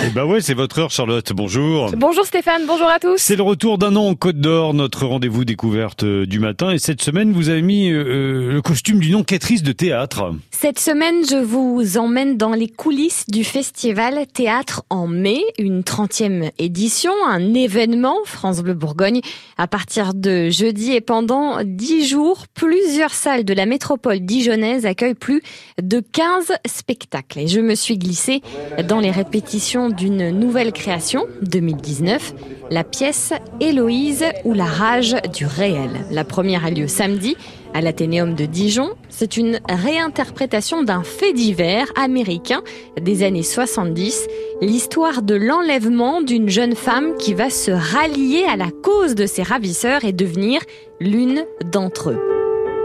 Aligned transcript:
Eh 0.00 0.10
ben 0.10 0.24
ouais, 0.24 0.40
c'est 0.40 0.54
votre 0.54 0.78
heure, 0.78 0.90
Charlotte. 0.90 1.32
Bonjour. 1.32 1.90
Bonjour 1.96 2.24
Stéphane, 2.24 2.62
bonjour 2.68 2.86
à 2.86 3.00
tous. 3.00 3.16
C'est 3.16 3.34
le 3.34 3.42
retour 3.42 3.78
d'un 3.78 3.96
an 3.96 4.06
en 4.06 4.14
Côte 4.14 4.38
d'Or, 4.38 4.72
notre 4.72 5.06
rendez-vous 5.06 5.44
découverte 5.44 6.04
euh, 6.04 6.24
du 6.24 6.38
matin. 6.38 6.70
Et 6.70 6.78
cette 6.78 7.02
semaine, 7.02 7.32
vous 7.32 7.48
avez 7.48 7.62
mis 7.62 7.90
euh, 7.90 8.04
euh, 8.04 8.52
le 8.52 8.62
costume 8.62 9.00
d'une 9.00 9.16
enquêtrice 9.16 9.64
de 9.64 9.72
théâtre. 9.72 10.32
Cette 10.52 10.78
semaine, 10.78 11.16
je 11.28 11.36
vous 11.36 11.98
emmène 11.98 12.36
dans 12.36 12.52
les 12.52 12.68
coulisses 12.68 13.24
du 13.26 13.42
festival 13.42 14.26
Théâtre 14.32 14.84
en 14.88 15.08
mai, 15.08 15.40
une 15.58 15.80
30e 15.80 16.52
édition, 16.58 17.12
un 17.26 17.52
événement 17.52 18.18
France 18.24 18.60
Bleu 18.60 18.74
Bourgogne. 18.74 19.20
À 19.56 19.66
partir 19.66 20.14
de 20.14 20.48
jeudi 20.48 20.92
et 20.92 21.00
pendant 21.00 21.58
10 21.64 22.06
jours, 22.06 22.44
plusieurs 22.54 23.12
salles 23.12 23.44
de 23.44 23.52
la 23.52 23.66
métropole 23.66 24.20
dijonnaise 24.20 24.86
accueillent 24.86 25.14
plus 25.14 25.42
de 25.82 26.00
15 26.00 26.52
spectacles. 26.66 27.40
Et 27.40 27.48
je 27.48 27.58
me 27.58 27.74
suis 27.74 27.98
glissée 27.98 28.42
dans 28.86 29.00
les 29.00 29.10
répétitions 29.10 29.87
d'une 29.88 30.30
nouvelle 30.30 30.72
création, 30.72 31.26
2019, 31.42 32.34
la 32.70 32.84
pièce 32.84 33.32
Héloïse 33.60 34.24
ou 34.44 34.52
la 34.52 34.64
rage 34.64 35.16
du 35.34 35.46
réel. 35.46 35.90
La 36.10 36.24
première 36.24 36.64
a 36.64 36.70
lieu 36.70 36.86
samedi 36.86 37.36
à 37.74 37.80
l'Athénéum 37.80 38.34
de 38.34 38.44
Dijon. 38.44 38.90
C'est 39.08 39.36
une 39.36 39.60
réinterprétation 39.68 40.82
d'un 40.82 41.02
fait 41.02 41.32
divers 41.32 41.86
américain 41.96 42.62
des 43.00 43.22
années 43.22 43.42
70, 43.42 44.26
l'histoire 44.60 45.22
de 45.22 45.34
l'enlèvement 45.34 46.20
d'une 46.20 46.48
jeune 46.48 46.74
femme 46.74 47.16
qui 47.16 47.34
va 47.34 47.50
se 47.50 47.70
rallier 47.70 48.44
à 48.44 48.56
la 48.56 48.70
cause 48.82 49.14
de 49.14 49.26
ses 49.26 49.42
ravisseurs 49.42 50.04
et 50.04 50.12
devenir 50.12 50.60
l'une 51.00 51.44
d'entre 51.70 52.10
eux. 52.10 52.37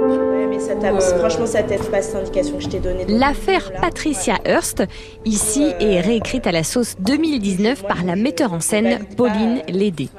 Ouais, 0.08 0.48
mais 0.50 0.60
ça 0.60 0.76
t'a- 0.76 1.00
franchement, 1.18 1.46
ça 1.46 1.64
t'aide 1.64 1.84
pas 1.90 2.02
cette 2.02 2.16
indication 2.16 2.58
que 2.58 2.64
je 2.64 2.70
t'ai 2.70 2.80
donnée. 2.80 3.06
L'affaire 3.08 3.72
Patricia 3.80 4.36
Hearst, 4.46 4.84
ici, 5.26 5.72
est 5.80 6.02
réécrite 6.02 6.48
à 6.48 6.52
la 6.52 6.64
sauce 6.64 6.95
2019 7.00 7.84
par 7.88 8.04
la 8.04 8.16
metteur 8.16 8.54
en 8.54 8.60
scène 8.60 9.00
Pauline 9.18 9.62
Lédé. 9.68 10.10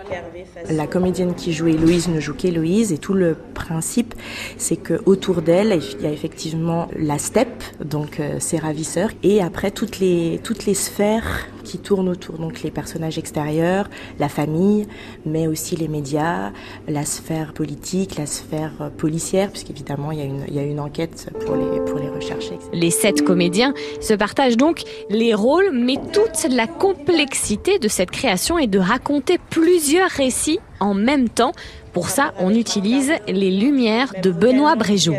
La 0.71 0.87
comédienne 0.87 1.35
qui 1.35 1.53
joue 1.53 1.69
Héloïse 1.69 2.09
ne 2.09 2.21
joue 2.21 2.35
qu'Héloïse 2.35 2.93
et 2.93 2.99
tout 2.99 3.15
le 3.15 3.37
principe, 3.55 4.15
c'est 4.57 4.77
que 4.77 5.01
autour 5.07 5.43
d'elle, 5.43 5.79
il 5.98 6.03
y 6.03 6.07
a 6.07 6.11
effectivement 6.11 6.89
la 6.97 7.19
steppe, 7.19 7.63
donc 7.85 8.21
euh, 8.21 8.37
ses 8.41 8.59
ravisseurs, 8.59 9.11
et 9.23 9.43
après 9.43 9.71
toutes 9.71 9.98
les 9.98 10.41
toutes 10.43 10.65
les 10.67 10.75
sphères 10.75 11.47
qui 11.65 11.79
tournent 11.79 12.09
autour, 12.09 12.39
donc 12.39 12.62
les 12.62 12.70
personnages 12.70 13.19
extérieurs, 13.19 13.89
la 14.19 14.29
famille, 14.29 14.87
mais 15.27 15.47
aussi 15.47 15.75
les 15.77 15.89
médias, 15.89 16.53
la 16.87 17.05
sphère 17.05 17.53
politique, 17.53 18.17
la 18.17 18.27
sphère 18.27 18.73
euh, 18.81 18.91
policière, 18.91 19.51
puisqu'évidemment 19.51 20.12
il 20.12 20.19
y 20.19 20.23
a 20.23 20.25
une 20.25 20.45
il 20.48 20.55
y 20.55 20.59
a 20.59 20.62
une 20.62 20.81
enquête 20.81 21.31
pour 21.45 21.57
les 21.57 21.81
pour 21.81 21.98
les 21.98 22.09
rechercher. 22.09 22.59
Les 22.73 22.91
sept 22.91 23.23
comédiens 23.23 23.75
se 24.01 24.15
partagent 24.15 24.57
donc 24.57 24.83
les 25.11 25.35
rôles, 25.35 25.70
mais 25.73 25.97
toute 26.12 26.47
la 26.51 26.67
complexité 26.67 27.79
de 27.79 27.89
cette 27.89 28.11
création 28.11 28.59
est 28.59 28.67
de 28.67 28.79
raconter 28.79 29.39
plusieurs 29.51 30.11
récits 30.11 30.61
en 30.80 30.94
même 30.94 31.28
temps. 31.28 31.53
Pour 31.92 32.08
ça, 32.08 32.34
on 32.41 32.50
utilise 32.53 33.12
les 33.28 33.50
lumières 33.53 34.12
de 34.20 34.30
Benoît 34.33 34.75
Bréjot. 34.75 35.14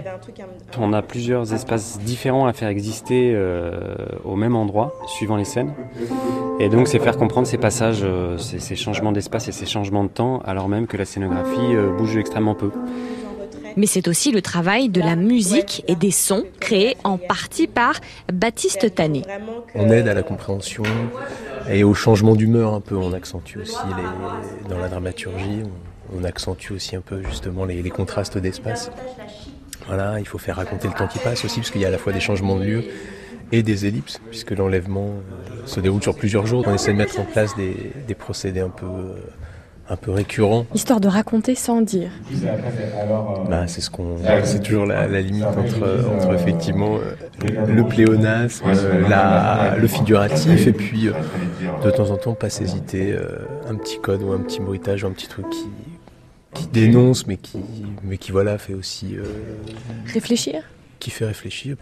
On 0.78 0.92
a 0.92 1.02
plusieurs 1.02 1.54
espaces 1.54 2.00
différents 2.02 2.48
à 2.48 2.54
faire 2.54 2.68
exister 2.68 3.32
euh, 3.34 3.96
au 4.26 4.36
même 4.36 4.56
endroit, 4.58 4.94
suivant 5.08 5.38
les 5.38 5.46
scènes. 5.46 5.74
Et 6.60 6.68
donc, 6.68 6.88
c'est 6.90 7.00
faire 7.00 7.18
comprendre 7.18 7.48
ces 7.48 7.58
passages, 7.58 8.02
euh, 8.04 8.38
ces, 8.38 8.60
ces 8.60 8.76
changements 8.76 9.14
d'espace 9.14 9.48
et 9.48 9.54
ces 9.54 9.66
changements 9.66 10.04
de 10.04 10.10
temps, 10.10 10.42
alors 10.46 10.68
même 10.68 10.86
que 10.88 10.98
la 10.98 11.06
scénographie 11.06 11.74
euh, 11.76 11.96
bouge 11.98 12.18
extrêmement 12.18 12.56
peu. 12.56 12.72
Mais 13.78 13.88
c'est 13.88 14.08
aussi 14.08 14.32
le 14.32 14.42
travail 14.42 14.88
de 14.88 15.02
la 15.02 15.16
musique 15.18 15.84
et 15.90 15.96
des 15.96 16.12
sons 16.12 16.44
créés 16.62 16.96
en 17.04 17.18
partie 17.18 17.68
par 17.68 17.94
Baptiste 18.32 18.94
que- 18.94 19.22
On 19.76 19.90
aide 19.90 20.08
à 20.08 20.14
la 20.14 20.24
compréhension 20.24 20.84
et 21.70 21.84
au 21.84 21.94
changement 21.94 22.36
d'humeur 22.36 22.74
un 22.74 22.82
peu. 22.82 22.96
On 22.96 23.14
accentue 23.14 23.58
aussi 23.58 23.78
dans 24.70 24.78
la 24.78 24.90
dramaturgie, 24.90 25.64
on, 26.16 26.24
accentue 26.24 26.72
aussi 26.72 26.96
un 26.96 27.02
peu 27.02 27.24
justement 27.24 27.66
les, 27.66 27.90
contrastes 27.90 28.38
d'espace. 28.38 28.92
Voilà, 29.88 30.20
il 30.20 30.28
faut 30.28 30.38
faire 30.38 30.56
raconter 30.56 30.88
le 30.88 30.94
temps 30.94 31.08
qui 31.08 31.20
passe 31.20 31.46
aussi 31.46 31.60
parce 31.60 31.72
qu'il 31.72 31.82
y 31.82 31.86
a 31.86 31.90
à 31.90 31.92
la 31.92 31.98
fois 31.98 32.12
des 32.12 32.20
changements 32.20 32.58
de 32.58 32.64
lieu 32.64 32.84
et 33.52 33.62
des 33.62 33.86
ellipses 33.86 34.20
puisque 34.30 34.52
l'enlèvement 34.52 35.10
euh, 35.10 35.68
se 35.68 35.80
déroule 35.80 36.02
sur 36.02 36.16
plusieurs 36.16 36.48
jours. 36.48 36.64
On 36.66 36.74
essaie 36.74 36.94
de 36.94 36.98
mettre 36.98 37.20
en 37.20 37.26
place 37.26 37.56
des, 37.56 37.92
des 38.08 38.16
procédés 38.16 38.62
un 38.62 38.70
peu, 38.70 38.88
euh, 38.88 39.14
un 39.90 39.96
peu 39.96 40.12
récurrents. 40.12 40.66
Histoire 40.74 41.00
de 41.00 41.08
raconter 41.08 41.56
sans 41.56 41.82
dire. 41.82 42.10
Bah, 43.50 43.68
c'est 43.68 43.82
ce 43.82 43.90
qu'on, 43.90 44.18
c'est 44.44 44.62
toujours 44.64 44.86
la, 44.86 45.08
la 45.08 45.22
limite 45.22 45.46
entre, 45.46 46.06
entre 46.16 46.34
effectivement 46.34 46.98
euh, 46.98 47.66
le 47.68 47.84
pléonasme, 47.84 48.66
la, 49.08 49.76
le 49.78 49.88
figuratif, 49.88 50.68
et 50.68 50.74
puis 50.74 51.08
euh, 51.08 51.14
de 51.84 51.92
temps 51.92 52.10
en 52.10 52.18
temps 52.18 52.34
pas 52.34 52.50
s'hésiter 52.50 53.14
euh, 53.14 53.38
un 53.70 53.76
petit 53.76 54.00
code 54.00 54.24
ou 54.24 54.32
un 54.32 54.40
petit 54.40 54.60
bruitage 54.60 55.04
ou 55.04 55.08
un 55.08 55.12
petit 55.12 55.28
truc 55.28 55.48
qui, 55.50 55.68
qui 56.54 56.68
dénonce, 56.68 57.28
mais 57.28 57.38
qui, 57.38 57.60
mais 58.04 58.18
qui 58.18 58.32
voilà 58.32 58.58
fait 58.58 58.74
aussi, 58.74 59.16
euh, 59.16 59.24
Réfléchir 60.12 60.64
qui 61.00 61.12
fait 61.12 61.26
réfléchir. 61.26 61.76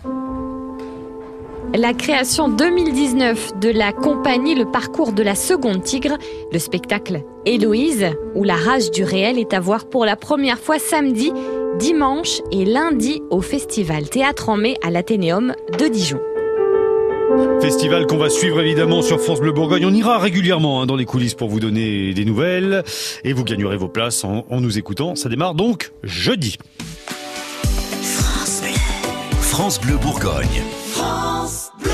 La 1.72 1.94
création 1.94 2.50
2019 2.50 3.60
de 3.60 3.70
la 3.70 3.92
compagnie 3.92 4.54
Le 4.54 4.66
Parcours 4.66 5.12
de 5.12 5.24
la 5.24 5.34
Seconde 5.34 5.82
Tigre, 5.84 6.18
le 6.52 6.60
spectacle 6.60 7.24
Héloïse, 7.46 8.06
où 8.36 8.44
la 8.44 8.56
rage 8.56 8.92
du 8.92 9.04
réel 9.04 9.40
est 9.40 9.54
à 9.54 9.60
voir 9.60 9.86
pour 9.86 10.06
la 10.06 10.16
première 10.16 10.60
fois 10.60 10.78
samedi, 10.78 11.32
dimanche 11.80 12.42
et 12.52 12.66
lundi 12.66 13.22
au 13.32 13.42
Festival 13.42 14.10
Théâtre 14.10 14.50
en 14.50 14.58
mai 14.58 14.78
à 14.84 14.92
l'Athénéum 14.92 15.54
de 15.80 15.88
Dijon. 15.88 16.20
Festival 17.60 18.06
qu'on 18.06 18.18
va 18.18 18.30
suivre 18.30 18.62
évidemment 18.62 19.02
sur 19.02 19.20
France 19.20 19.40
Bleu 19.40 19.52
Bourgogne. 19.52 19.86
On 19.86 19.94
ira 19.94 20.20
régulièrement 20.20 20.82
hein, 20.82 20.86
dans 20.86 20.96
les 20.96 21.06
coulisses 21.06 21.34
pour 21.34 21.50
vous 21.50 21.60
donner 21.60 22.14
des 22.14 22.26
nouvelles. 22.26 22.84
Et 23.24 23.34
vous 23.34 23.44
gagnerez 23.44 23.78
vos 23.78 23.88
places 23.88 24.24
en, 24.24 24.46
en 24.50 24.62
nous 24.62 24.78
écoutant. 24.78 25.16
Ça 25.16 25.30
démarre 25.30 25.56
donc 25.56 25.92
jeudi. 26.04 26.58
France 29.42 29.80
Bleu 29.80 29.98
Bourgogne. 29.98 30.62
France 31.04 31.72
Bleu. 31.78 31.93